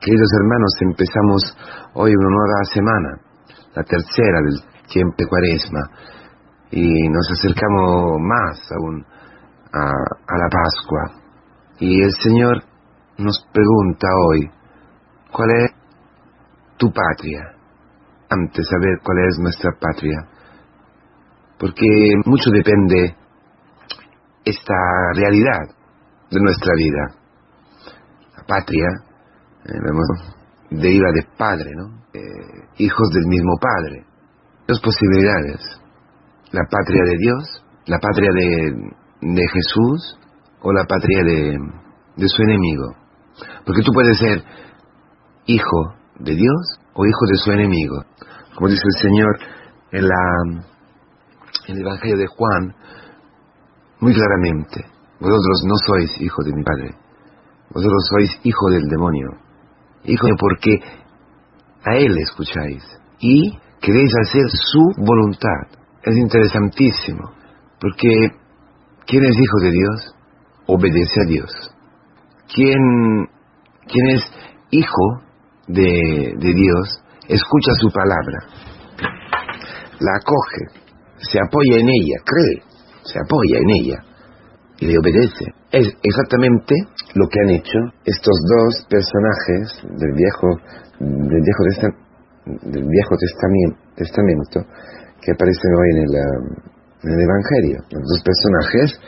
Queridos 0.00 0.30
hermanos, 0.40 0.72
empezamos 0.80 1.42
hoy 1.92 2.10
una 2.16 2.28
nueva 2.30 2.64
semana, 2.72 3.20
la 3.74 3.82
tercera 3.82 4.40
del 4.40 4.86
tiempo 4.88 5.14
de 5.18 5.26
cuaresma, 5.28 5.80
y 6.70 7.06
nos 7.10 7.30
acercamos 7.32 8.16
más 8.18 8.58
aún 8.78 9.04
a, 9.74 10.38
la 10.38 10.48
Pascua. 10.48 11.20
Y 11.80 12.02
el 12.02 12.12
Señor 12.12 12.64
nos 13.18 13.46
pregunta 13.52 14.08
hoy, 14.30 14.50
¿cuál 15.30 15.50
es 15.50 15.70
tu 16.78 16.90
patria? 16.90 17.52
Antes 18.30 18.56
de 18.56 18.64
saber 18.64 19.00
cuál 19.04 19.18
es 19.28 19.38
nuestra 19.38 19.70
patria. 19.78 20.16
Porque 21.58 21.84
mucho 22.24 22.50
depende 22.50 23.16
esta 24.46 25.12
realidad 25.14 25.76
de 26.30 26.40
nuestra 26.40 26.72
vida. 26.74 27.20
La 28.38 28.44
patria, 28.46 29.09
eh, 29.64 30.30
deriva 30.70 31.10
de 31.12 31.26
padre, 31.36 31.70
¿no? 31.76 32.02
Eh, 32.12 32.68
hijos 32.78 33.10
del 33.10 33.26
mismo 33.26 33.56
padre. 33.60 34.04
Dos 34.66 34.80
posibilidades. 34.80 35.60
La 36.52 36.62
patria 36.70 37.02
de 37.04 37.16
Dios, 37.18 37.64
la 37.86 37.98
patria 37.98 38.30
de, 38.32 38.72
de 39.20 39.48
Jesús 39.48 40.18
o 40.62 40.72
la 40.72 40.84
patria 40.84 41.22
de, 41.24 41.58
de 42.16 42.28
su 42.28 42.42
enemigo. 42.42 42.94
Porque 43.64 43.82
tú 43.82 43.92
puedes 43.92 44.18
ser 44.18 44.42
hijo 45.46 45.94
de 46.18 46.34
Dios 46.34 46.80
o 46.94 47.06
hijo 47.06 47.26
de 47.30 47.36
su 47.36 47.52
enemigo. 47.52 48.04
Como 48.54 48.68
dice 48.68 48.82
el 48.84 49.02
Señor 49.02 49.38
en, 49.92 50.08
la, 50.08 50.22
en 51.68 51.76
el 51.76 51.80
Evangelio 51.80 52.16
de 52.16 52.26
Juan, 52.26 52.74
muy 54.00 54.14
claramente, 54.14 54.84
vosotros 55.20 55.62
no 55.66 55.74
sois 55.86 56.20
hijo 56.20 56.42
de 56.42 56.52
mi 56.54 56.62
Padre, 56.62 56.94
vosotros 57.70 58.08
sois 58.10 58.40
hijo 58.44 58.70
del 58.70 58.88
demonio, 58.88 59.28
hijo 60.04 60.26
porque 60.38 60.78
a 61.84 61.96
Él 61.96 62.16
escucháis 62.18 62.84
y 63.20 63.58
queréis 63.80 64.12
hacer 64.22 64.44
su 64.50 65.02
voluntad. 65.02 65.80
Es 66.02 66.16
interesantísimo, 66.16 67.32
porque 67.80 68.08
¿quién 69.06 69.24
es 69.24 69.36
hijo 69.36 69.58
de 69.62 69.70
Dios? 69.70 70.14
Obedece 70.66 71.20
a 71.24 71.28
Dios. 71.28 71.50
¿Quién, 72.54 72.78
quién 73.86 74.06
es 74.08 74.22
hijo 74.70 75.22
de, 75.68 76.34
de 76.38 76.54
Dios? 76.54 77.02
Escucha 77.28 77.72
su 77.80 77.90
palabra, 77.92 78.38
la 80.00 80.12
acoge, 80.16 80.80
se 81.18 81.38
apoya 81.38 81.76
en 81.76 81.88
ella, 81.88 82.16
cree, 82.24 82.62
se 83.04 83.18
apoya 83.20 83.58
en 83.58 83.70
ella 83.70 84.04
y 84.78 84.86
le 84.86 84.98
obedece. 84.98 85.59
Es 85.72 85.86
exactamente 86.02 86.74
lo 87.14 87.28
que 87.28 87.40
han 87.40 87.50
hecho 87.50 87.78
estos 88.04 88.36
dos 88.42 88.86
personajes 88.90 89.70
del 89.86 90.12
viejo, 90.18 90.48
del 90.98 91.42
viejo, 91.46 91.62
del 92.66 92.86
viejo 92.90 93.14
testamento, 93.94 94.66
que 95.22 95.30
aparecen 95.30 95.70
hoy 95.78 95.88
en 95.94 95.98
el, 96.02 96.14
en 97.04 97.10
el 97.14 97.20
Evangelio. 97.22 97.78
Los 97.90 98.02
dos 98.02 98.22
personajes 98.24 99.00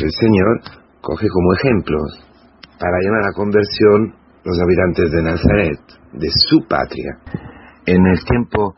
el 0.00 0.10
Señor 0.10 0.60
coge 1.02 1.28
como 1.28 1.52
ejemplos 1.52 2.26
para 2.80 2.96
llamar 3.02 3.28
a 3.28 3.36
conversión 3.36 4.14
los 4.42 4.58
habitantes 4.58 5.10
de 5.10 5.22
Nazaret, 5.22 5.80
de 6.14 6.28
su 6.48 6.66
patria. 6.66 7.12
En 7.84 8.06
el 8.06 8.24
tiempo 8.24 8.74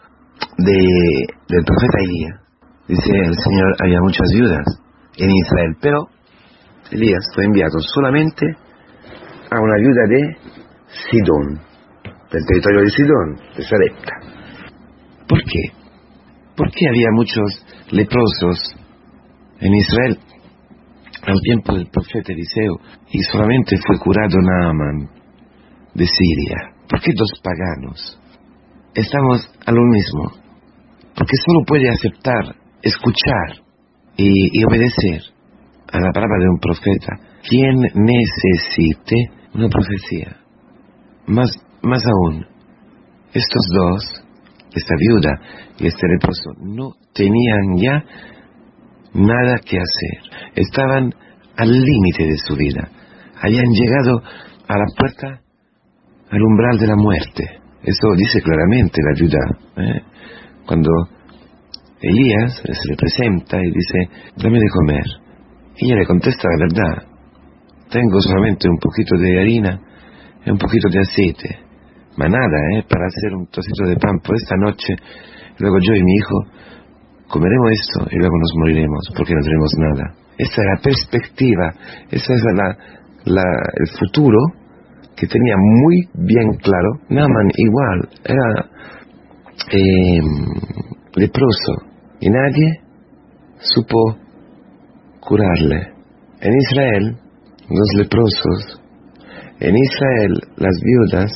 de, 0.58 1.26
del 1.48 1.64
profeta 1.64 1.98
Elías, 2.02 2.40
dice 2.88 3.12
el 3.14 3.34
Señor, 3.34 3.76
había 3.80 4.00
muchas 4.00 4.26
viudas 4.34 4.66
en 5.18 5.30
Israel, 5.30 5.76
pero 5.80 6.08
Elías 6.90 7.24
fue 7.34 7.44
enviado 7.44 7.78
solamente 7.94 8.46
a 9.50 9.60
una 9.60 9.76
viuda 9.76 10.04
de 10.08 10.36
Sidón, 11.10 11.60
del 12.30 12.46
territorio 12.46 12.80
de 12.80 12.90
Sidón, 12.90 13.36
de 13.56 13.62
Sarepta. 13.62 14.12
¿Por 15.28 15.38
qué? 15.42 15.72
Porque 16.56 16.88
había 16.88 17.08
muchos 17.12 17.66
leprosos 17.90 18.74
en 19.60 19.74
Israel 19.74 20.18
al 21.26 21.40
tiempo 21.42 21.74
del 21.74 21.88
profeta 21.88 22.32
Eliseo 22.32 22.80
y 23.10 23.22
solamente 23.22 23.76
fue 23.86 23.98
curado 23.98 24.36
Naaman 24.40 25.10
de 25.94 26.06
Siria. 26.06 26.74
¿Por 26.88 27.00
qué 27.00 27.12
dos 27.14 27.32
paganos? 27.42 28.18
Estamos 28.94 29.50
a 29.66 29.72
lo 29.72 29.82
mismo. 29.82 30.48
Porque 31.14 31.36
solo 31.44 31.64
puede 31.66 31.90
aceptar, 31.90 32.56
escuchar 32.82 33.64
y 34.16 34.64
obedecer 34.64 35.37
a 35.92 36.00
la 36.00 36.12
palabra 36.12 36.38
de 36.40 36.48
un 36.48 36.58
profeta. 36.58 37.18
Quien 37.48 37.80
necesite 37.94 39.16
una 39.54 39.68
profecía. 39.68 40.36
Más, 41.26 41.50
más 41.82 42.02
aún, 42.06 42.46
estos 43.32 43.62
dos, 43.74 44.24
esta 44.74 44.94
viuda 44.98 45.30
y 45.78 45.86
este 45.86 46.06
leproso, 46.08 46.50
no 46.60 46.92
tenían 47.14 47.76
ya 47.76 48.04
nada 49.14 49.56
que 49.64 49.78
hacer. 49.78 50.52
Estaban 50.54 51.12
al 51.56 51.70
límite 51.70 52.24
de 52.24 52.36
su 52.38 52.56
vida. 52.56 52.88
Habían 53.40 53.70
llegado 53.70 54.22
a 54.68 54.78
la 54.78 54.86
puerta, 54.96 55.40
al 56.30 56.42
umbral 56.42 56.78
de 56.78 56.86
la 56.86 56.96
muerte. 56.96 57.44
Eso 57.82 58.08
dice 58.16 58.42
claramente 58.42 59.00
la 59.02 59.20
viuda. 59.20 59.38
¿eh? 59.76 60.02
Cuando 60.66 60.90
Elías 62.00 62.62
se 62.62 62.88
le 62.88 62.96
presenta 62.96 63.56
y 63.58 63.70
dice, 63.70 64.32
dame 64.36 64.58
de 64.58 64.68
comer. 64.70 65.27
Ella 65.80 65.96
le 65.96 66.06
contesta 66.06 66.48
la 66.48 66.66
verdad. 66.66 67.06
Tengo 67.90 68.20
solamente 68.20 68.68
un 68.68 68.78
poquito 68.78 69.16
de 69.16 69.40
harina 69.40 69.80
y 70.44 70.50
un 70.50 70.58
poquito 70.58 70.88
de 70.90 71.00
aceite. 71.00 71.58
Ma 72.16 72.26
nada, 72.26 72.58
¿eh? 72.74 72.84
Para 72.88 73.06
hacer 73.06 73.34
un 73.34 73.46
trocito 73.46 73.84
de 73.86 73.96
pan 73.96 74.18
por 74.18 74.34
esta 74.34 74.56
noche. 74.56 74.94
Luego 75.58 75.78
yo 75.78 75.94
y 75.94 76.02
mi 76.02 76.14
hijo 76.14 76.36
comeremos 77.28 77.70
esto 77.72 78.08
y 78.10 78.18
luego 78.18 78.34
nos 78.38 78.52
moriremos 78.56 79.08
porque 79.16 79.34
no 79.34 79.40
tenemos 79.40 79.70
nada. 79.78 80.14
Esa 80.36 80.62
es 80.62 80.68
la 80.74 80.82
perspectiva, 80.82 81.72
esa 82.10 82.32
es 82.34 82.42
el 83.24 83.98
futuro 83.98 84.38
que 85.16 85.26
tenía 85.26 85.56
muy 85.56 86.08
bien 86.14 86.54
claro. 86.58 86.90
Naman 87.08 87.50
igual, 87.56 88.08
era 88.24 88.70
eh, 89.72 90.20
leproso 91.14 91.72
y 92.20 92.30
nadie 92.30 92.80
supo 93.58 94.27
curarle. 95.20 95.92
En 96.40 96.54
Israel, 96.54 97.16
los 97.68 97.88
leprosos, 97.96 98.80
en 99.60 99.74
Israel, 99.76 100.40
las 100.56 100.76
viudas, 100.82 101.32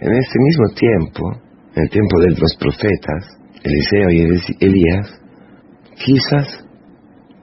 en 0.00 0.12
ese 0.12 0.38
mismo 0.38 0.64
tiempo, 0.74 1.32
en 1.74 1.82
el 1.82 1.90
tiempo 1.90 2.20
de 2.20 2.30
los 2.38 2.56
profetas, 2.60 3.38
Eliseo 3.62 4.10
y 4.10 4.64
Elías, 4.64 5.20
quizás 6.04 6.64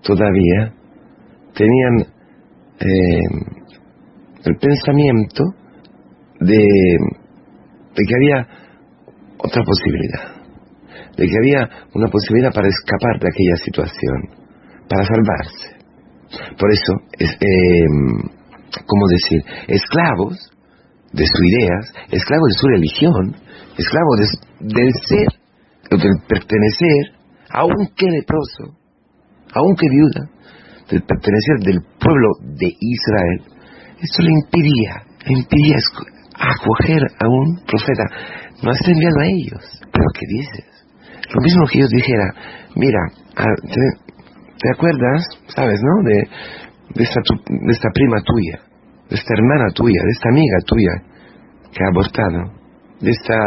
todavía 0.03 0.73
tenían 1.55 2.05
eh, 2.79 3.21
el 4.45 4.55
pensamiento 4.57 5.43
de, 6.39 6.65
de 7.95 8.03
que 8.07 8.15
había 8.15 8.47
otra 9.39 9.63
posibilidad, 9.63 10.35
de 11.17 11.27
que 11.27 11.37
había 11.37 11.69
una 11.95 12.07
posibilidad 12.07 12.53
para 12.53 12.67
escapar 12.67 13.19
de 13.19 13.27
aquella 13.27 13.55
situación 13.57 14.42
para 14.89 15.05
salvarse. 15.05 15.73
Por 16.57 16.71
eso, 16.71 16.93
es, 17.19 17.29
eh, 17.29 18.29
¿cómo 18.85 19.07
decir? 19.07 19.41
Esclavos 19.67 20.37
de 21.11 21.25
sus 21.25 21.41
ideas, 21.45 21.93
esclavos 22.11 22.47
de 22.49 22.59
su 22.59 22.67
religión, 22.67 23.35
esclavos 23.77 24.19
del 24.59 24.91
ser, 25.07 25.27
del 25.91 26.15
pertenecer, 26.27 27.19
aunque 27.51 28.07
leproso, 28.09 28.77
aunque 29.53 29.87
viuda, 29.89 30.29
del 30.89 31.03
pertenecer 31.03 31.59
del 31.65 31.81
pueblo 31.99 32.29
de 32.57 32.67
Israel, 32.79 33.41
esto 34.01 34.21
le 34.23 34.31
impedía, 34.31 35.05
le 35.25 35.39
impedía 35.39 35.77
acoger 36.35 37.01
a 37.19 37.27
un 37.29 37.63
profeta. 37.65 38.03
No 38.63 38.71
has 38.71 38.87
enviado 38.87 39.19
a 39.19 39.25
ellos, 39.25 39.63
pero 39.91 40.05
¿qué 40.13 40.25
dices? 40.27 40.65
Lo 41.33 41.41
mismo 41.41 41.65
que 41.71 41.79
yo 41.79 41.87
dijera, 41.87 42.33
mira, 42.75 42.99
¿Te 43.35 44.12
acuerdas, 44.69 45.27
sabes, 45.47 45.79
no? 45.81 46.03
De, 46.03 46.17
de, 46.95 47.03
esta, 47.03 47.21
de 47.49 47.71
esta 47.71 47.89
prima 47.93 48.17
tuya, 48.23 48.59
de 49.09 49.15
esta 49.15 49.33
hermana 49.33 49.65
tuya, 49.73 50.01
de 50.03 50.11
esta 50.11 50.29
amiga 50.29 50.57
tuya 50.65 50.93
que 51.71 51.83
ha 51.83 51.87
abortado, 51.89 52.63
de, 52.99 53.11
esta, 53.11 53.37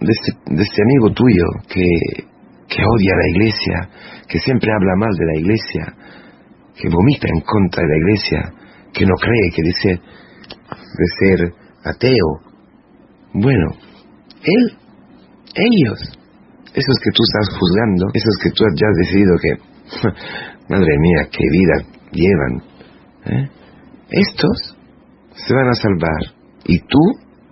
este, 0.00 0.54
de 0.54 0.62
este 0.62 0.82
amigo 0.82 1.10
tuyo 1.10 1.46
que, 1.68 1.86
que 2.68 2.82
odia 2.82 3.12
a 3.12 3.16
la 3.16 3.28
iglesia, 3.30 3.88
que 4.28 4.38
siempre 4.38 4.70
habla 4.72 4.94
mal 4.96 5.12
de 5.18 5.26
la 5.26 5.40
iglesia, 5.40 5.84
que 6.76 6.88
vomita 6.88 7.28
en 7.28 7.40
contra 7.40 7.82
de 7.82 7.88
la 7.88 7.96
iglesia, 7.96 8.40
que 8.92 9.06
no 9.06 9.14
cree, 9.14 9.50
que 9.54 9.62
dice 9.62 9.88
de 10.98 11.06
ser 11.18 11.52
ateo. 11.84 12.28
Bueno, 13.32 13.72
él, 14.42 14.78
ellos, 15.54 15.98
esos 16.74 16.96
que 17.02 17.10
tú 17.14 17.22
estás 17.22 17.58
juzgando, 17.58 18.06
esos 18.14 18.36
que 18.42 18.50
tú 18.50 18.64
ya 18.76 18.88
has 18.88 18.96
decidido 19.06 19.34
que 19.42 19.73
Madre 20.68 20.98
mía, 20.98 21.28
qué 21.30 21.44
vida 21.50 21.74
llevan. 22.12 22.62
¿eh? 23.26 23.50
Estos 24.10 24.76
se 25.34 25.54
van 25.54 25.68
a 25.68 25.74
salvar. 25.74 26.34
Y 26.66 26.78
tú, 26.80 27.00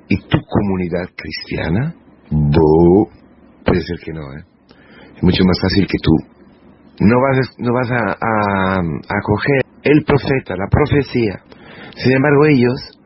y 0.08 0.16
tu 0.16 0.38
comunidad 0.48 1.08
cristiana? 1.14 1.94
Bo, 2.30 3.10
puede 3.64 3.80
ser 3.82 3.98
que 4.04 4.12
no, 4.12 4.22
¿eh? 4.32 4.44
Es 5.16 5.22
mucho 5.22 5.44
más 5.44 5.58
fácil 5.60 5.86
que 5.86 5.98
tú 6.02 6.32
no 7.00 7.16
vas, 7.20 7.48
no 7.58 7.72
vas 7.72 7.90
a, 7.90 8.12
a, 8.12 9.20
coger 9.22 9.62
el 9.82 10.04
profeta, 10.04 10.54
la 10.56 10.68
profecía. 10.70 11.40
Sin 11.96 12.12
embargo, 12.12 12.46
ellos, 12.46 13.00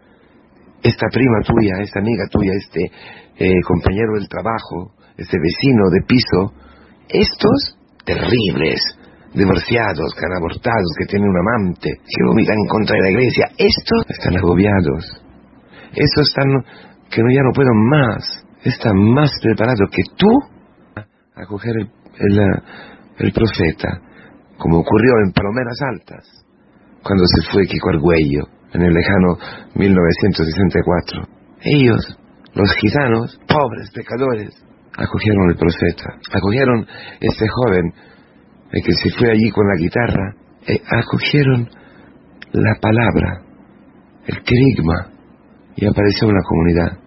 esta 0.83 1.07
prima 1.13 1.41
tuya, 1.43 1.81
esta 1.81 2.01
amiga 2.01 2.25
tuya, 2.31 2.53
este 2.55 2.91
eh, 3.39 3.61
compañero 3.67 4.15
del 4.15 4.29
trabajo, 4.29 4.95
este 5.17 5.39
vecino 5.39 5.91
de 5.91 6.03
piso, 6.07 6.53
estos 7.09 7.79
terribles, 8.05 8.81
divorciados, 9.37 10.15
que 10.17 10.25
han 10.25 10.37
abortado, 10.41 10.87
que 10.99 11.07
tienen 11.07 11.29
un 11.29 11.39
amante, 11.39 11.91
que 11.93 12.25
vomitan 12.27 12.57
contra 12.69 12.97
la 12.99 13.11
iglesia, 13.11 13.45
estos 13.57 14.01
están 14.09 14.37
agobiados. 14.37 15.23
Estos 15.93 16.29
están, 16.29 16.49
que 17.11 17.21
ya 17.21 17.43
no 17.45 17.53
pueden 17.55 17.77
más, 17.89 18.45
están 18.65 18.97
más 18.97 19.31
preparados 19.43 19.89
que 19.93 20.03
tú 20.17 20.33
a 21.37 21.47
coger 21.47 21.75
el, 21.77 23.33
profeta, 23.33 24.01
como 24.59 24.79
ocurrió 24.79 25.13
en 25.25 25.33
Palomeras 25.33 25.79
Altas, 25.93 26.25
cuando 27.03 27.25
se 27.27 27.53
fue 27.53 27.67
Kiko 27.67 27.91
Argüello, 27.91 28.49
en 28.73 28.83
el 28.83 28.93
lejano 28.93 29.37
1964. 29.75 31.23
Ellos, 31.61 32.19
los 32.55 32.73
gitanos, 32.81 33.39
pobres 33.47 33.91
pecadores, 33.93 34.55
acogieron 34.97 35.51
el 35.51 35.57
profeta, 35.57 36.19
acogieron 36.33 36.87
este 37.21 37.47
joven 37.49 37.93
el 38.77 38.83
que 38.83 38.93
se 38.93 39.11
fue 39.19 39.31
allí 39.31 39.51
con 39.51 39.67
la 39.67 39.77
guitarra, 39.81 40.35
eh, 40.67 40.83
acogieron 40.87 41.67
la 42.53 42.75
palabra, 42.79 43.41
el 44.27 44.43
querigma, 44.43 45.13
y 45.77 45.87
apareció 45.87 46.29
una 46.29 46.43
comunidad 46.47 46.99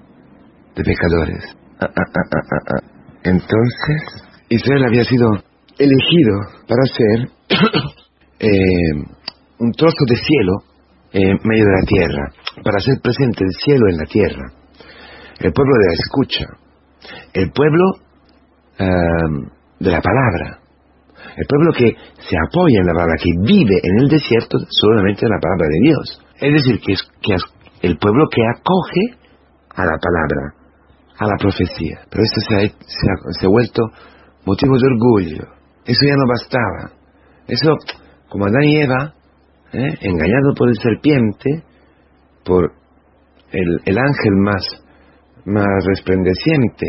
de 0.76 0.84
pecadores. 0.84 1.44
Ah, 1.80 1.88
ah, 1.96 2.02
ah, 2.16 2.82
Entonces, 3.24 4.02
Israel 4.50 4.86
había 4.86 5.04
sido 5.04 5.30
elegido 5.78 6.40
para 6.68 6.86
ser 6.86 7.30
eh, 8.40 8.94
un 9.60 9.72
trozo 9.74 10.06
de 10.08 10.16
cielo 10.16 10.64
en 11.12 11.38
medio 11.44 11.66
de 11.66 11.72
la 11.72 11.86
tierra, 11.86 12.32
para 12.64 12.80
ser 12.80 13.00
presente 13.00 13.44
el 13.44 13.54
cielo 13.64 13.90
en 13.90 13.98
la 13.98 14.06
tierra, 14.06 14.54
el 15.40 15.54
pueblo 15.54 15.74
de 15.78 15.86
la 15.86 15.94
escucha, 15.94 16.46
el 17.34 17.52
pueblo 17.52 17.86
de 19.80 19.92
la 19.92 20.02
palabra, 20.02 20.59
el 21.36 21.46
pueblo 21.48 21.72
que 21.74 21.96
se 22.20 22.36
apoya 22.48 22.80
en 22.80 22.88
la 22.88 22.94
palabra, 22.94 23.16
que 23.18 23.32
vive 23.42 23.76
en 23.84 24.00
el 24.00 24.08
desierto 24.10 24.58
solamente 24.70 25.26
en 25.26 25.32
la 25.32 25.40
palabra 25.40 25.68
de 25.68 25.80
Dios. 25.82 26.22
Es 26.40 26.54
decir, 26.54 26.80
que 26.80 26.94
es, 26.94 27.04
que 27.22 27.36
el 27.88 27.98
pueblo 27.98 28.28
que 28.30 28.42
acoge 28.44 29.20
a 29.76 29.86
la 29.86 29.98
palabra, 29.98 30.54
a 31.20 31.26
la 31.28 31.38
profecía. 31.38 32.00
Pero 32.10 32.24
esto 32.24 32.42
se 32.42 32.56
ha, 32.56 32.60
se 33.40 33.46
ha, 33.46 33.50
vuelto 33.50 33.84
motivo 34.46 34.78
de 34.78 34.88
orgullo. 34.88 35.44
Eso 35.86 36.02
ya 36.06 36.16
no 36.16 36.28
bastaba. 36.28 36.92
Eso, 37.48 37.76
como 38.30 38.46
Adán 38.46 38.64
y 38.64 38.78
Eva, 38.78 39.14
¿eh? 39.74 39.98
engañado 40.02 40.54
por 40.56 40.70
el 40.70 40.76
serpiente, 40.76 41.64
por 42.44 42.72
el, 43.52 43.82
el 43.86 43.98
ángel 43.98 44.36
más, 44.38 44.64
más 45.46 45.86
resplandeciente, 45.88 46.86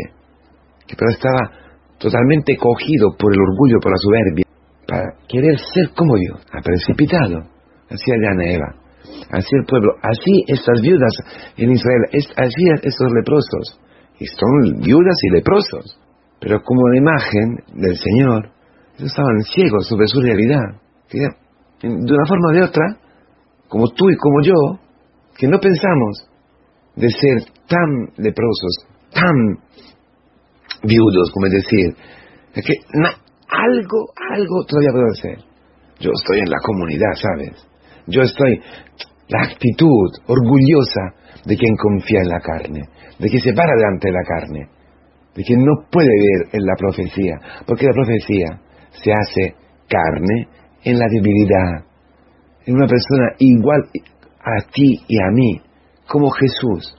que 0.87 0.95
pero 0.95 1.11
estaba 1.11 1.61
totalmente 2.01 2.57
cogido 2.57 3.15
por 3.17 3.31
el 3.33 3.39
orgullo, 3.39 3.79
por 3.79 3.91
la 3.91 3.97
soberbia, 3.97 4.45
para 4.87 5.13
querer 5.27 5.57
ser 5.57 5.93
como 5.95 6.15
Dios, 6.17 6.41
ha 6.51 6.61
precipitado. 6.61 7.47
Así 7.89 8.11
Adán 8.11 8.41
y 8.41 8.55
Eva, 8.55 8.75
así 9.31 9.49
el 9.51 9.65
pueblo, 9.65 9.91
así 10.01 10.43
estas 10.47 10.81
viudas 10.81 11.13
en 11.57 11.71
Israel, 11.71 12.01
así 12.13 12.63
estos 12.83 13.11
leprosos, 13.13 13.79
y 14.17 14.25
son 14.25 14.81
viudas 14.81 15.17
y 15.23 15.29
leprosos, 15.35 15.99
pero 16.39 16.61
como 16.63 16.87
la 16.87 16.97
imagen 16.97 17.57
del 17.75 17.97
Señor, 17.97 18.49
estaban 18.97 19.41
ciegos 19.53 19.87
sobre 19.87 20.07
su 20.07 20.21
realidad, 20.21 20.79
de 21.11 21.89
una 21.89 22.25
forma 22.27 22.49
o 22.49 22.53
de 22.53 22.63
otra, 22.63 22.97
como 23.67 23.89
tú 23.89 24.09
y 24.09 24.15
como 24.15 24.41
yo, 24.43 24.79
que 25.37 25.47
no 25.47 25.59
pensamos 25.59 26.29
de 26.95 27.09
ser 27.09 27.53
tan 27.67 28.13
leprosos, 28.17 28.87
tan 29.13 29.57
viudos, 30.83 31.31
como 31.33 31.47
decir, 31.47 31.95
es 32.53 32.65
que 32.65 32.73
algo, 32.95 34.11
algo 34.31 34.65
todavía 34.65 34.91
puedo 34.91 35.11
hacer. 35.11 35.37
Yo 35.99 36.11
estoy 36.13 36.39
en 36.39 36.49
la 36.49 36.57
comunidad, 36.65 37.13
¿sabes? 37.15 37.67
Yo 38.07 38.21
estoy, 38.21 38.59
la 39.27 39.43
actitud 39.43 40.09
orgullosa 40.27 41.13
de 41.45 41.55
quien 41.55 41.75
confía 41.75 42.21
en 42.21 42.29
la 42.29 42.39
carne, 42.39 42.81
de 43.19 43.29
quien 43.29 43.41
se 43.41 43.53
para 43.53 43.73
delante 43.75 44.07
de 44.07 44.13
la 44.13 44.23
carne, 44.23 44.69
de 45.35 45.43
quien 45.43 45.59
no 45.59 45.87
puede 45.91 46.09
ver 46.09 46.49
en 46.53 46.65
la 46.65 46.75
profecía, 46.77 47.35
porque 47.65 47.85
la 47.85 47.93
profecía 47.93 48.61
se 48.91 49.11
hace 49.11 49.55
carne 49.87 50.47
en 50.83 50.97
la 50.97 51.05
debilidad, 51.07 51.85
en 52.65 52.75
una 52.75 52.87
persona 52.87 53.35
igual 53.39 53.83
a 54.39 54.71
ti 54.71 54.99
y 55.07 55.21
a 55.21 55.31
mí, 55.31 55.61
como 56.07 56.29
Jesús. 56.31 56.97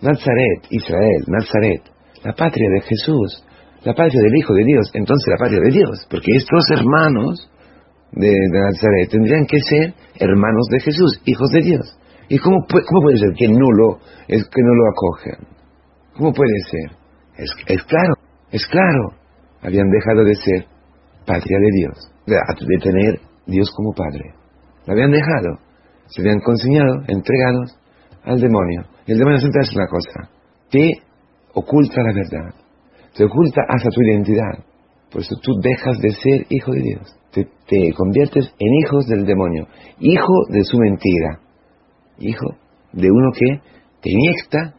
Nazaret, 0.00 0.66
Israel, 0.70 1.24
Nazaret, 1.26 1.82
la 2.24 2.32
patria 2.32 2.68
de 2.70 2.80
Jesús, 2.82 3.44
la 3.84 3.94
patria 3.94 4.20
del 4.20 4.36
Hijo 4.36 4.54
de 4.54 4.64
Dios, 4.64 4.90
entonces 4.94 5.26
la 5.28 5.44
patria 5.44 5.60
de 5.60 5.70
Dios, 5.70 6.06
porque 6.10 6.32
estos 6.36 6.64
hermanos 6.70 7.50
de, 8.12 8.32
Nazaret 8.50 9.10
tendrían 9.10 9.46
que 9.46 9.58
ser 9.60 9.94
hermanos 10.16 10.66
de 10.70 10.80
Jesús, 10.80 11.20
hijos 11.24 11.50
de 11.50 11.60
Dios. 11.62 11.98
¿Y 12.28 12.38
cómo, 12.38 12.66
cómo 12.68 13.02
puede 13.02 13.18
ser 13.18 13.32
que 13.36 13.48
no 13.48 13.66
lo, 13.70 13.98
es, 14.28 14.44
que 14.44 14.62
no 14.62 14.74
lo 14.74 14.84
acogen? 14.90 15.46
¿Cómo 16.16 16.32
puede 16.32 16.52
ser? 16.70 16.98
Es, 17.38 17.82
claro, 17.84 18.14
es 18.50 18.66
claro. 18.66 19.14
Habían 19.62 19.88
dejado 19.88 20.24
de 20.24 20.34
ser 20.34 20.66
patria 21.24 21.58
de 21.58 21.70
Dios, 21.78 22.12
de, 22.26 22.78
tener 22.82 23.20
Dios 23.46 23.70
como 23.74 23.92
Padre. 23.92 24.34
Lo 24.86 24.92
habían 24.92 25.10
dejado. 25.10 25.58
Se 26.08 26.22
habían 26.22 26.40
consignado, 26.40 27.02
entregados 27.06 27.78
al 28.24 28.40
demonio. 28.40 28.84
El 29.06 29.18
demonio 29.18 29.38
siempre 29.38 29.60
hace 29.62 29.76
una 29.76 29.86
cosa. 29.86 30.30
Te 30.70 31.07
oculta 31.54 32.02
la 32.02 32.12
verdad. 32.12 32.54
Te 33.14 33.24
oculta 33.24 33.62
hasta 33.68 33.90
tu 33.90 34.02
identidad. 34.02 34.64
Por 35.10 35.22
eso 35.22 35.34
tú 35.42 35.52
dejas 35.60 35.98
de 35.98 36.10
ser 36.10 36.46
hijo 36.50 36.72
de 36.72 36.82
Dios. 36.82 37.16
Te, 37.32 37.44
te 37.44 37.92
conviertes 37.94 38.52
en 38.58 38.74
hijos 38.84 39.06
del 39.06 39.24
demonio. 39.24 39.66
Hijo 39.98 40.34
de 40.50 40.64
su 40.64 40.78
mentira. 40.78 41.40
Hijo 42.18 42.56
de 42.92 43.10
uno 43.10 43.30
que 43.32 43.60
te 44.02 44.10
inyecta 44.10 44.74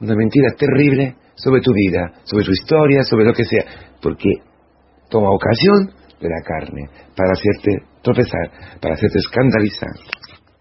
una 0.00 0.14
mentira 0.14 0.54
terrible 0.56 1.16
sobre 1.34 1.60
tu 1.60 1.72
vida, 1.72 2.12
sobre 2.24 2.44
tu 2.44 2.52
historia, 2.52 3.02
sobre 3.04 3.24
lo 3.24 3.34
que 3.34 3.44
sea. 3.44 3.64
Porque 4.00 4.28
toma 5.08 5.30
ocasión 5.30 5.90
de 6.20 6.28
la 6.28 6.40
carne 6.42 6.88
para 7.16 7.32
hacerte 7.32 7.86
tropezar, 8.02 8.78
para 8.80 8.94
hacerte 8.94 9.18
escandalizar, 9.18 9.94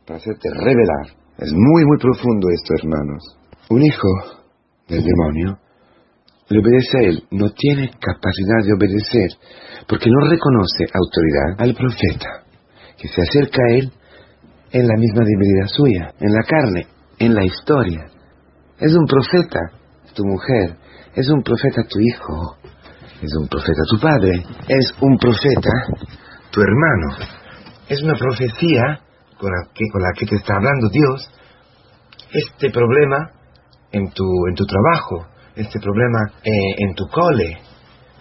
para 0.06 0.18
hacerte 0.20 0.50
revelar. 0.50 1.16
Es 1.38 1.54
muy, 1.54 1.86
muy 1.86 1.98
profundo 1.98 2.48
esto, 2.50 2.74
hermanos. 2.82 3.38
Un 3.70 3.82
hijo 3.84 4.39
del 4.90 5.04
demonio, 5.04 5.60
le 6.50 6.60
obedece 6.60 6.98
a 6.98 7.10
él, 7.10 7.24
no 7.32 7.50
tiene 7.52 7.92
capacidad 8.00 8.66
de 8.66 8.74
obedecer, 8.74 9.30
porque 9.88 10.10
no 10.10 10.28
reconoce 10.28 10.86
autoridad 10.92 11.60
al 11.60 11.76
profeta, 11.76 12.44
que 12.98 13.08
se 13.08 13.22
acerca 13.22 13.62
a 13.62 13.76
él 13.76 13.92
en 14.72 14.88
la 14.88 14.96
misma 14.98 15.24
debilidad 15.24 15.68
suya, 15.68 16.14
en 16.20 16.34
la 16.34 16.44
carne, 16.44 16.88
en 17.20 17.36
la 17.36 17.46
historia. 17.46 18.06
Es 18.80 18.94
un 18.96 19.06
profeta 19.06 19.60
tu 20.16 20.24
mujer, 20.26 20.76
es 21.16 21.30
un 21.30 21.44
profeta 21.44 21.84
tu 21.88 22.00
hijo, 22.00 22.58
es 23.22 23.32
un 23.36 23.48
profeta 23.48 23.82
tu 23.90 24.00
padre, 24.00 24.44
es 24.68 24.94
un 25.02 25.18
profeta 25.18 25.72
tu 26.52 26.62
hermano. 26.62 27.18
Es 27.88 28.02
una 28.02 28.14
profecía 28.16 29.02
con 29.38 29.52
la 29.52 29.72
que, 29.74 29.86
con 29.92 30.02
la 30.02 30.12
que 30.18 30.26
te 30.26 30.36
está 30.36 30.56
hablando 30.56 30.90
Dios. 30.90 31.32
Este 32.32 32.70
problema 32.70 33.32
en 33.92 34.10
tu, 34.12 34.26
en 34.48 34.56
tu 34.56 34.66
trabajo, 34.66 35.28
este 35.56 35.80
problema 35.80 36.20
eh, 36.44 36.52
en 36.78 36.96
tu 36.96 37.08
cole, 37.08 37.58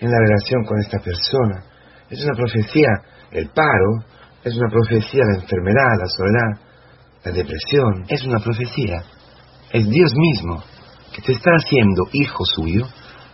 en 0.00 0.10
la 0.10 0.18
relación 0.18 0.64
con 0.64 0.78
esta 0.80 0.98
persona. 0.98 1.64
Es 2.10 2.24
una 2.24 2.34
profecía, 2.34 2.88
el 3.32 3.48
paro, 3.50 4.04
es 4.42 4.56
una 4.56 4.70
profecía 4.70 5.24
la 5.24 5.40
enfermedad, 5.40 5.98
la 5.98 6.08
soledad, 6.08 6.68
la 7.24 7.32
depresión, 7.32 8.04
es 8.08 8.24
una 8.24 8.38
profecía. 8.38 9.02
Es 9.70 9.86
Dios 9.86 10.12
mismo 10.14 10.62
que 11.14 11.22
te 11.22 11.32
está 11.32 11.50
haciendo 11.50 12.04
hijo 12.12 12.44
suyo 12.44 12.86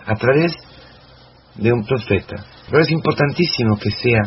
a 0.07 0.15
través 0.15 0.53
de 1.55 1.73
un 1.73 1.85
profeta. 1.85 2.45
Pero 2.69 2.83
es 2.83 2.91
importantísimo 2.91 3.77
que 3.79 3.91
sea 3.91 4.23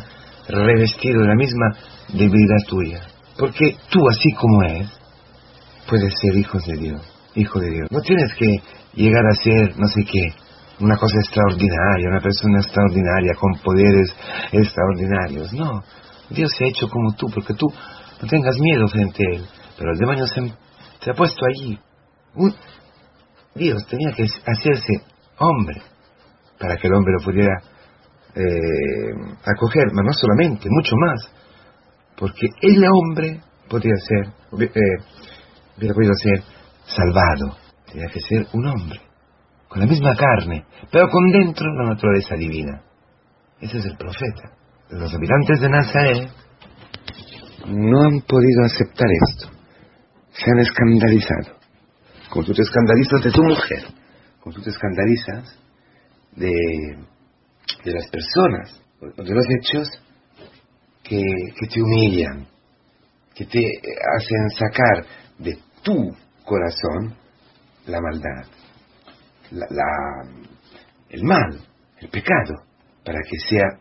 revestido 0.48 1.22
de 1.22 1.28
la 1.28 1.36
misma 1.36 1.76
debilidad 2.10 2.64
tuya. 2.70 3.02
Porque 3.38 3.76
tú, 3.90 4.00
así 4.10 4.32
como 4.40 4.64
es, 4.64 4.90
puedes 5.90 6.14
ser 6.22 6.38
hijos 6.38 6.66
de 6.66 6.78
Dios 6.78 7.17
hijo 7.38 7.60
de 7.60 7.70
Dios. 7.70 7.88
No 7.92 8.02
tienes 8.02 8.34
que 8.34 8.48
llegar 8.94 9.24
a 9.26 9.34
ser 9.44 9.78
no 9.78 9.88
sé 9.88 10.02
qué, 10.04 10.34
una 10.80 10.98
cosa 10.98 11.18
extraordinaria, 11.20 12.10
una 12.10 12.20
persona 12.20 12.60
extraordinaria 12.60 13.34
con 13.40 13.54
poderes 13.64 14.16
extraordinarios. 14.52 15.54
No, 15.54 15.84
Dios 16.30 16.52
se 16.58 16.66
ha 16.66 16.68
hecho 16.68 16.88
como 16.90 17.14
tú, 17.16 17.28
porque 17.34 17.54
tú 17.54 17.68
no 18.22 18.28
tengas 18.28 18.58
miedo 18.60 18.88
frente 18.88 19.24
a 19.24 19.36
Él. 19.36 19.46
Pero 19.78 19.92
el 19.92 19.98
demonio 19.98 20.26
se, 20.26 21.10
ha 21.10 21.14
puesto 21.14 21.46
allí. 21.46 21.80
Dios 23.56 23.86
tenía 23.88 24.12
que 24.12 24.24
hacerse 24.24 24.94
hombre 25.40 25.82
para 26.60 26.78
que 26.78 26.88
el 26.88 26.94
hombre 26.94 27.14
lo 27.18 27.26
pudiera 27.26 27.54
eh, 28.36 29.12
acoger, 29.46 29.86
pero 29.90 30.04
no 30.04 30.14
solamente, 30.14 30.68
mucho 30.70 30.96
más, 30.96 31.32
porque 32.18 32.48
el 32.62 32.84
hombre 32.86 33.42
podría 33.68 33.96
ser, 33.96 34.28
eh, 34.28 35.04
hubiera 35.78 35.94
podido 35.94 36.14
ser 36.14 36.57
salvado, 36.88 37.58
tenía 37.86 38.08
que 38.08 38.22
ser 38.22 38.48
un 38.54 38.68
hombre, 38.68 39.00
con 39.68 39.82
la 39.82 39.86
misma 39.86 40.16
carne, 40.16 40.66
pero 40.92 41.10
con 41.10 41.28
dentro 41.30 41.68
la 41.74 41.90
naturaleza 41.90 42.36
divina. 42.36 42.82
Ese 43.60 43.78
es 43.80 43.86
el 43.86 43.98
profeta. 43.98 44.54
Los 44.90 45.14
habitantes 45.14 45.60
de 45.60 45.70
Nazaret 45.70 46.30
no 47.68 48.04
han 48.04 48.22
podido 48.22 48.64
aceptar 48.64 49.08
esto, 49.28 49.50
se 50.32 50.52
han 50.52 50.60
escandalizado. 50.60 51.58
Como 52.30 52.46
tú 52.46 52.54
te 52.54 52.62
escandalizas 52.62 53.24
de 53.24 53.32
tu 53.32 53.44
mujer, 53.44 53.84
como 54.40 54.56
tú 54.56 54.62
te 54.62 54.70
escandalizas 54.70 55.60
de, 56.36 56.54
de 57.84 57.92
las 57.92 58.10
personas, 58.10 58.82
de 59.02 59.34
los 59.34 59.46
hechos 59.50 59.90
que, 61.04 61.22
que 61.60 61.68
te 61.68 61.82
humillan, 61.82 62.48
que 63.34 63.46
te 63.46 63.60
hacen 63.60 64.50
sacar 64.58 65.06
de 65.40 65.58
tu 65.84 66.16
corazón 66.48 67.14
la 67.86 68.00
maldad, 68.02 68.46
la, 69.52 70.24
el 71.10 71.24
mal, 71.24 71.60
el 72.00 72.10
pecado, 72.10 72.64
para 73.04 73.20
que 73.20 73.38
sea 73.50 73.80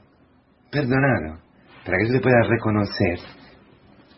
perdonado, 0.70 1.40
para 1.84 1.98
que 1.98 2.06
tú 2.06 2.12
te 2.14 2.20
puedas 2.20 2.48
reconocer 2.48 3.18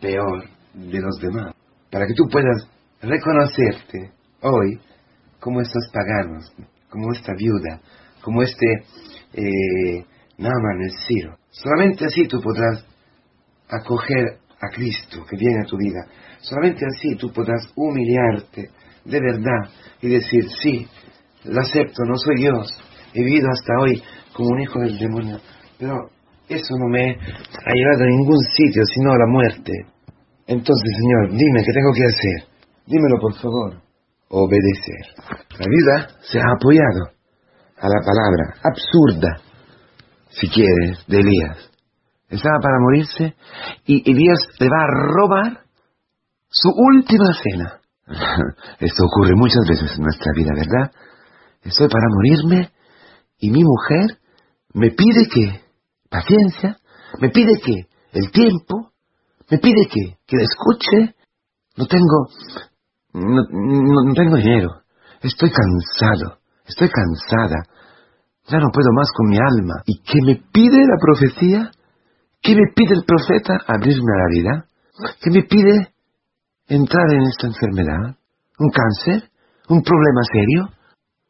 peor 0.00 0.44
de 0.74 1.00
los 1.00 1.20
demás, 1.20 1.54
para 1.90 2.06
que 2.06 2.14
tú 2.14 2.24
puedas 2.30 2.68
reconocerte 3.02 4.12
hoy 4.40 4.80
como 5.40 5.60
estos 5.60 5.88
paganos, 5.92 6.52
como 6.88 7.12
esta 7.12 7.32
viuda, 7.34 7.80
como 8.22 8.42
este 8.42 8.66
eh, 9.34 10.04
Naaman 10.38 10.82
el 10.82 10.92
Ciro. 11.06 11.36
Solamente 11.50 12.06
así 12.06 12.26
tú 12.26 12.40
podrás 12.40 12.84
acoger 13.68 14.38
a 14.60 14.68
Cristo 14.74 15.24
que 15.28 15.36
viene 15.36 15.60
a 15.60 15.66
tu 15.66 15.76
vida. 15.76 16.06
Solamente 16.40 16.84
así 16.86 17.16
tú 17.16 17.32
podrás 17.32 17.70
humillarte 17.74 18.70
de 19.04 19.20
verdad 19.20 19.70
y 20.00 20.08
decir, 20.08 20.44
sí, 20.62 20.86
lo 21.44 21.60
acepto, 21.60 22.04
no 22.04 22.16
soy 22.16 22.36
Dios, 22.36 22.68
he 23.14 23.22
vivido 23.22 23.48
hasta 23.50 23.72
hoy 23.80 24.02
como 24.32 24.50
un 24.50 24.60
hijo 24.60 24.80
del 24.80 24.98
demonio, 24.98 25.40
pero 25.78 26.10
eso 26.48 26.74
no 26.78 26.88
me 26.88 27.10
ha 27.10 27.72
llevado 27.74 28.04
a 28.04 28.06
ningún 28.06 28.40
sitio 28.56 28.82
sino 28.84 29.12
a 29.12 29.18
la 29.18 29.26
muerte. 29.26 29.72
Entonces, 30.46 30.90
Señor, 30.96 31.30
dime 31.32 31.62
qué 31.64 31.72
tengo 31.72 31.92
que 31.92 32.04
hacer. 32.04 32.48
Dímelo, 32.86 33.20
por 33.20 33.34
favor. 33.34 33.82
Obedecer. 34.30 35.04
La 35.58 35.66
vida 35.68 36.08
se 36.20 36.38
ha 36.38 36.52
apoyado 36.56 37.12
a 37.76 37.88
la 37.88 38.00
palabra 38.00 38.54
absurda, 38.62 39.42
si 40.30 40.48
quieres, 40.48 41.04
de 41.06 41.20
Elías. 41.20 41.70
Estaba 42.30 42.58
para 42.60 42.78
morirse 42.80 43.34
y 43.84 44.10
Elías 44.10 44.38
le 44.58 44.68
va 44.68 44.82
a 44.82 44.86
robar 44.86 45.67
su 46.50 46.70
última 46.70 47.32
cena. 47.42 47.80
Esto 48.80 49.04
ocurre 49.04 49.34
muchas 49.36 49.66
veces 49.68 49.96
en 49.96 50.02
nuestra 50.02 50.32
vida, 50.34 50.50
¿verdad? 50.54 50.92
Estoy 51.62 51.88
para 51.88 52.06
morirme 52.08 52.70
y 53.38 53.50
mi 53.50 53.62
mujer 53.62 54.18
me 54.74 54.90
pide 54.90 55.28
que 55.32 55.60
paciencia, 56.08 56.78
me 57.20 57.30
pide 57.30 57.60
que 57.64 57.88
el 58.12 58.30
tiempo, 58.30 58.92
me 59.50 59.58
pide 59.58 59.88
que, 59.88 60.16
que 60.26 60.36
la 60.36 60.42
escuche. 60.44 61.14
No 61.76 61.86
tengo, 61.86 62.26
no, 63.12 63.42
no, 64.04 64.14
tengo 64.14 64.36
dinero. 64.36 64.68
Estoy 65.22 65.50
cansado, 65.50 66.38
estoy 66.66 66.88
cansada. 66.88 67.62
Ya 68.48 68.58
no 68.58 68.70
puedo 68.72 68.90
más 68.94 69.10
con 69.12 69.28
mi 69.28 69.36
alma. 69.36 69.82
¿Y 69.84 70.00
qué 70.02 70.18
me 70.24 70.42
pide 70.52 70.78
la 70.78 70.96
profecía? 71.00 71.70
¿Qué 72.40 72.54
me 72.54 72.72
pide 72.74 72.94
el 72.94 73.04
profeta? 73.04 73.58
Abrirme 73.66 74.12
a 74.12 74.18
la 74.18 74.28
vida. 74.30 74.64
¿Qué 75.20 75.30
me 75.30 75.42
pide 75.42 75.92
entrar 76.68 77.10
en 77.12 77.22
esta 77.22 77.46
enfermedad? 77.46 78.16
¿Un 78.58 78.70
cáncer? 78.70 79.30
¿Un 79.68 79.82
problema 79.82 80.20
serio? 80.32 80.68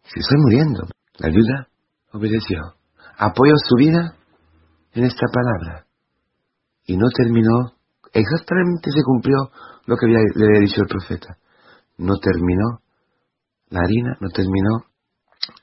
Si 0.03 0.21
estoy 0.21 0.39
muriendo. 0.39 0.83
La 1.19 1.29
viuda 1.29 1.69
obedeció. 2.13 2.75
Apoyó 3.17 3.55
su 3.57 3.77
vida 3.77 4.15
en 4.93 5.05
esta 5.05 5.27
palabra. 5.33 5.87
Y 6.87 6.97
no 6.97 7.07
terminó, 7.15 7.73
exactamente 8.13 8.91
se 8.91 9.03
cumplió 9.03 9.37
lo 9.87 9.97
que 9.97 10.07
le 10.07 10.19
había 10.19 10.61
dicho 10.61 10.83
el 10.83 10.89
profeta. 10.89 11.37
No 11.99 12.15
terminó 12.17 12.81
la 13.71 13.81
harina, 13.81 14.17
no 14.21 14.29
terminó 14.29 14.85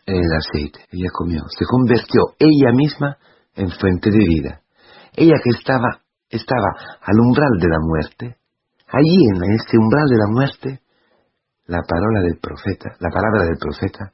el 0.05 0.32
aceite. 0.38 0.86
Ella 0.91 1.10
comió, 1.12 1.41
se 1.50 1.65
convirtió 1.65 2.22
ella 2.39 2.72
misma 2.74 3.17
en 3.55 3.70
fuente 3.70 4.12
de 4.12 4.17
vida. 4.17 4.62
Ella 5.13 5.36
que 5.44 5.58
estaba, 5.58 6.01
estaba 6.29 6.67
al 7.01 7.20
umbral 7.20 7.51
de 7.60 7.67
la 7.67 7.79
muerte, 7.79 8.38
allí 8.96 9.18
en 9.28 9.52
este 9.52 9.78
umbral 9.78 10.08
de 10.08 10.18
la 10.18 10.28
muerte, 10.32 10.80
la 11.68 11.82
palabra 11.88 12.22
del 12.22 12.40
profeta, 12.40 12.96
la 13.00 13.10
palabra 13.10 13.44
del 13.44 13.58
profeta, 13.58 14.14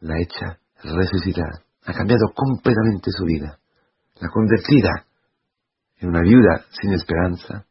la 0.00 0.20
echa 0.20 0.58
resucitar. 0.82 1.64
Ha 1.86 1.92
cambiado 1.92 2.26
completamente 2.34 3.10
su 3.10 3.24
vida. 3.24 3.58
La 4.20 4.28
convertida 4.28 5.06
en 5.98 6.08
una 6.08 6.20
viuda 6.20 6.64
sin 6.70 6.92
esperanza, 6.92 7.64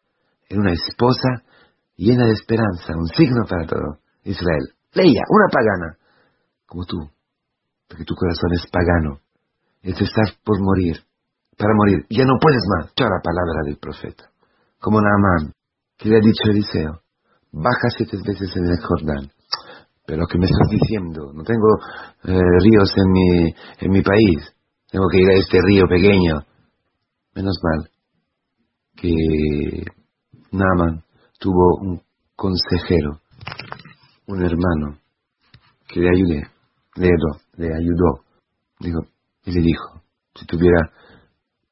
en 0.49 0.59
una 0.59 0.73
esposa 0.73 1.43
llena 1.95 2.25
de 2.25 2.33
esperanza, 2.33 2.95
un 2.95 3.07
signo 3.07 3.45
para 3.47 3.65
todo 3.67 3.99
Israel. 4.23 4.73
Leia, 4.93 5.21
una 5.29 5.47
pagana, 5.51 5.97
como 6.65 6.85
tú, 6.85 6.97
porque 7.87 8.05
tu 8.05 8.15
corazón 8.15 8.53
es 8.53 8.65
pagano, 8.71 9.19
te 9.81 9.91
estás 9.91 10.37
por 10.43 10.59
morir, 10.61 10.97
para 11.57 11.73
morir, 11.75 12.05
ya 12.09 12.25
no 12.25 12.37
puedes 12.39 12.61
más. 12.75 12.85
Escucha 12.87 13.09
la 13.09 13.21
palabra 13.21 13.61
del 13.65 13.77
profeta, 13.77 14.31
como 14.79 15.01
Naamán, 15.01 15.53
que 15.97 16.09
le 16.09 16.17
ha 16.17 16.19
dicho 16.19 16.49
Eliseo, 16.49 17.01
baja 17.51 17.89
siete 17.95 18.17
veces 18.25 18.51
en 18.55 18.65
el 18.65 18.79
Jordán, 18.81 19.31
pero 20.05 20.25
que 20.27 20.37
me 20.37 20.45
estás 20.45 20.69
diciendo, 20.69 21.31
no 21.33 21.43
tengo 21.43 21.67
eh, 22.23 22.59
ríos 22.61 22.93
en 22.97 23.11
mi, 23.11 23.53
en 23.79 23.91
mi 23.91 24.01
país, 24.01 24.55
tengo 24.89 25.07
que 25.11 25.19
ir 25.19 25.29
a 25.29 25.39
este 25.39 25.59
río 25.61 25.87
pequeño. 25.87 26.39
Menos 27.33 27.59
mal 27.61 27.89
que 28.95 29.11
Naaman 30.51 31.03
tuvo 31.37 31.79
un 31.81 32.01
consejero, 32.35 33.19
un 34.27 34.41
hermano, 34.41 34.99
que 35.87 35.99
le 35.99 36.09
ayudé, 36.09 36.43
le, 36.95 37.09
le 37.57 37.73
ayudó. 37.73 38.23
Digo, 38.79 39.01
y 39.45 39.51
le 39.51 39.61
dijo, 39.61 40.01
si 40.33 40.45
te 40.45 40.55
hubiera 40.55 40.89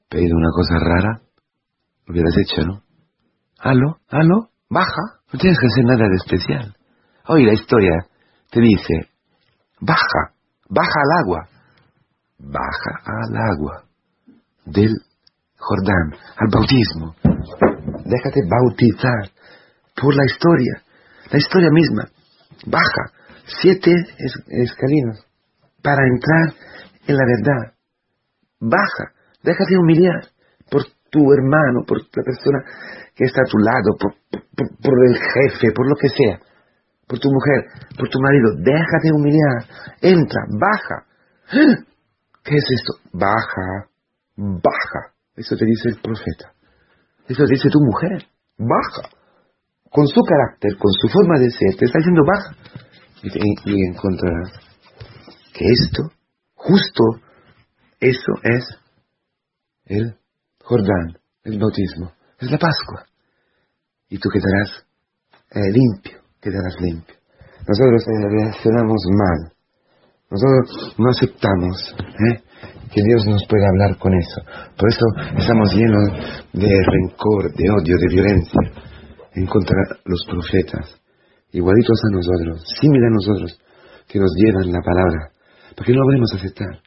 pedido 0.10 0.36
una 0.36 0.50
cosa 0.52 0.76
rara, 0.80 1.22
lo 2.06 2.14
hubieras 2.14 2.36
hecho, 2.38 2.62
¿no? 2.66 2.84
Halo, 3.66 3.96
halo, 4.10 4.50
baja, 4.70 5.24
no 5.32 5.40
tienes 5.40 5.58
que 5.58 5.68
hacer 5.68 5.86
nada 5.86 6.10
de 6.10 6.16
especial. 6.18 6.76
Hoy 7.30 7.46
la 7.46 7.54
historia 7.54 7.94
te 8.52 8.60
dice, 8.60 9.08
baja, 9.80 10.34
baja 10.68 11.00
al 11.00 11.24
agua, 11.24 11.48
baja 12.40 13.00
al 13.06 13.38
agua 13.38 13.86
del 14.66 14.92
Jordán, 15.56 16.12
al 16.36 16.50
bautismo. 16.52 17.16
Déjate 18.04 18.42
bautizar 18.52 19.32
por 19.96 20.14
la 20.14 20.26
historia, 20.26 20.84
la 21.32 21.38
historia 21.38 21.70
misma. 21.72 22.10
Baja 22.66 23.14
siete 23.46 23.96
escalinos 24.48 25.26
para 25.82 26.06
entrar 26.06 26.54
en 27.08 27.16
la 27.16 27.24
verdad. 27.26 27.74
Baja, 28.60 29.14
déjate 29.42 29.78
humillar 29.78 30.28
por 30.70 30.82
tu 31.14 31.22
hermano, 31.32 31.86
por 31.86 32.02
la 32.02 32.24
persona 32.26 32.66
que 33.14 33.26
está 33.26 33.42
a 33.46 33.52
tu 33.52 33.60
lado, 33.62 33.94
por 34.02 34.98
el 35.06 35.16
jefe, 35.16 35.70
por 35.72 35.88
lo 35.88 35.96
que 35.96 36.10
sea 36.10 36.42
por 37.08 37.20
tu 37.20 37.30
mujer, 37.30 37.66
por 37.98 38.10
tu 38.10 38.20
marido, 38.20 38.56
déjate 38.58 39.12
humillar, 39.14 39.70
entra, 40.02 40.42
baja. 40.60 41.06
¿Qué 42.44 42.56
es 42.56 42.66
esto? 42.74 42.94
Baja, 43.14 43.88
baja. 44.36 45.14
Eso 45.36 45.56
te 45.56 45.66
dice 45.66 45.90
el 45.90 46.02
profeta. 46.02 46.54
Eso 47.28 47.46
te 47.46 47.54
dice 47.54 47.70
tu 47.70 47.80
mujer. 47.80 48.26
Baja. 48.58 49.10
Con 49.92 50.08
su 50.08 50.22
carácter, 50.22 50.76
con 50.78 50.92
su 50.92 51.08
forma 51.08 51.40
de 51.40 51.52
ser, 51.52 51.78
te 51.78 51.86
está 51.86 52.00
diciendo 52.00 52.24
baja. 52.26 52.56
Y, 53.22 53.72
y 53.72 53.88
encontrarás 53.88 54.52
que 55.54 55.66
esto, 55.66 56.04
justo 56.56 57.04
eso 58.00 58.34
es 58.44 58.66
el 59.86 60.16
Jordán, 60.64 61.18
el 61.44 61.60
bautismo, 61.60 62.12
es 62.40 62.52
la 62.52 62.58
Pascua. 62.58 63.06
Y 64.10 64.18
tú 64.18 64.30
quedarás 64.30 64.86
eh, 65.52 65.72
limpio 65.72 66.24
quedarás 66.44 66.76
limpio. 66.82 67.16
Nosotros 67.64 68.04
reaccionamos 68.30 69.00
mal. 69.16 69.40
Nosotros 70.30 70.96
no 71.00 71.10
aceptamos 71.10 71.96
¿eh? 72.28 72.44
que 72.92 73.02
Dios 73.02 73.26
nos 73.26 73.48
pueda 73.48 73.70
hablar 73.72 73.98
con 73.98 74.12
eso. 74.14 74.42
Por 74.76 74.90
eso 74.92 75.06
estamos 75.38 75.74
llenos 75.74 76.10
de 76.52 76.68
rencor, 76.68 77.54
de 77.56 77.66
odio, 77.72 77.96
de 77.98 78.08
violencia 78.12 78.62
en 79.36 79.48
contra 79.48 79.78
de 79.78 79.96
los 80.06 80.26
profetas, 80.28 81.02
igualitos 81.54 82.00
a 82.04 82.16
nosotros, 82.16 82.64
similares 82.82 83.10
a 83.10 83.16
nosotros. 83.16 83.60
que 84.08 84.20
nos 84.20 84.32
llevan 84.36 84.72
la 84.72 84.82
palabra, 84.82 85.32
porque 85.76 85.94
no 85.94 86.00
lo 86.00 86.06
podemos 86.06 86.34
aceptar. 86.36 86.82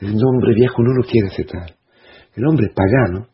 El 0.00 0.16
hombre 0.24 0.54
viejo 0.54 0.82
no 0.82 0.94
lo 0.94 1.02
quiere 1.02 1.28
aceptar. 1.28 1.79
El 2.34 2.46
hombre 2.46 2.68
pagano, 2.74 3.28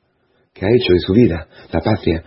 que 0.53 0.65
ha 0.65 0.69
hecho 0.69 0.93
de 0.93 1.01
su 1.01 1.13
vida 1.13 1.47
la 1.71 1.81
patria 1.81 2.23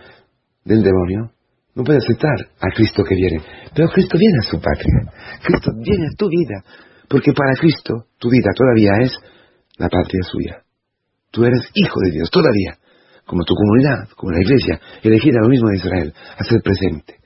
del 0.64 0.82
demonio, 0.82 1.32
no 1.74 1.84
puede 1.84 1.98
aceptar 1.98 2.36
a 2.60 2.74
Cristo 2.74 3.02
que 3.04 3.14
viene. 3.14 3.42
Pero 3.74 3.88
Cristo 3.88 4.18
viene 4.18 4.38
a 4.38 4.50
su 4.50 4.60
patria. 4.60 5.12
Cristo 5.42 5.72
viene 5.76 6.06
a 6.06 6.16
tu 6.16 6.28
vida. 6.28 6.64
Porque 7.08 7.32
para 7.32 7.54
Cristo 7.54 8.06
tu 8.18 8.28
vida 8.28 8.50
todavía 8.54 8.92
es 9.02 9.12
la 9.78 9.88
patria 9.88 10.22
suya. 10.22 10.62
Tú 11.30 11.44
eres 11.44 11.60
hijo 11.74 12.00
de 12.04 12.10
Dios 12.10 12.30
todavía. 12.30 12.78
Como 13.24 13.44
tu 13.44 13.54
comunidad, 13.54 14.08
como 14.16 14.32
la 14.32 14.40
iglesia, 14.40 14.80
elegida 15.02 15.40
lo 15.40 15.48
mismo 15.48 15.68
de 15.68 15.76
Israel, 15.76 16.14
a 16.36 16.44
ser 16.44 16.60
presente. 16.62 17.20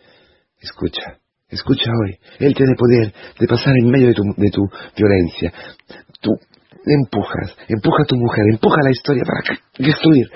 Escucha, 0.60 1.18
escucha 1.48 1.90
hoy. 1.90 2.18
Él 2.38 2.54
tiene 2.54 2.74
poder 2.76 3.12
de 3.38 3.46
pasar 3.46 3.74
en 3.78 3.90
medio 3.90 4.08
de 4.08 4.14
tu, 4.14 4.22
de 4.36 4.50
tu 4.50 4.62
violencia. 4.96 5.52
Tú 6.20 6.30
empujas, 6.86 7.56
empuja 7.68 8.02
a 8.02 8.06
tu 8.06 8.16
mujer, 8.16 8.44
empuja 8.52 8.76
la 8.82 8.90
historia 8.90 9.22
para 9.24 9.60
destruir. 9.78 10.26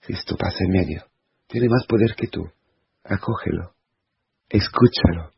Cristo 0.00 0.36
pasa 0.38 0.58
en 0.64 0.72
medio. 0.72 1.02
Tiene 1.46 1.68
más 1.68 1.86
poder 1.86 2.14
que 2.16 2.28
tú 2.28 2.42
acógelo, 3.04 3.72
escúchalo, 4.48 5.32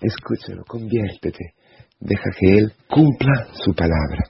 escúchalo, 0.00 0.64
conviértete, 0.64 1.54
deja 1.98 2.30
que 2.38 2.58
Él 2.58 2.72
cumpla 2.88 3.48
su 3.64 3.74
palabra, 3.74 4.24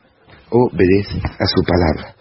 obedece 0.50 1.18
a 1.18 1.46
su 1.46 1.62
palabra. 1.64 2.14